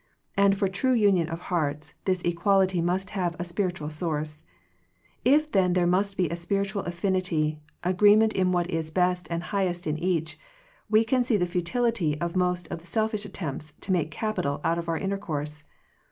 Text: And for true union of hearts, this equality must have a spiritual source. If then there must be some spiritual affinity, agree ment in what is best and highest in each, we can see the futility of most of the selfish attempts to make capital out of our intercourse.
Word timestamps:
And 0.35 0.57
for 0.57 0.67
true 0.67 0.93
union 0.95 1.29
of 1.29 1.39
hearts, 1.53 1.93
this 2.05 2.23
equality 2.23 2.81
must 2.81 3.11
have 3.11 3.35
a 3.37 3.43
spiritual 3.43 3.91
source. 3.91 4.41
If 5.23 5.51
then 5.51 5.73
there 5.73 5.85
must 5.85 6.17
be 6.17 6.27
some 6.27 6.37
spiritual 6.37 6.81
affinity, 6.85 7.61
agree 7.83 8.15
ment 8.15 8.33
in 8.33 8.51
what 8.51 8.67
is 8.71 8.89
best 8.89 9.27
and 9.29 9.43
highest 9.43 9.85
in 9.85 9.99
each, 9.99 10.39
we 10.89 11.03
can 11.03 11.23
see 11.23 11.37
the 11.37 11.45
futility 11.45 12.19
of 12.19 12.35
most 12.35 12.67
of 12.69 12.79
the 12.79 12.87
selfish 12.87 13.25
attempts 13.25 13.73
to 13.81 13.91
make 13.91 14.09
capital 14.09 14.59
out 14.63 14.79
of 14.79 14.89
our 14.89 14.97
intercourse. 14.97 15.65